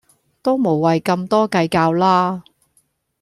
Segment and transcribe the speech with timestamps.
[0.41, 2.43] 都無謂咁多計較啦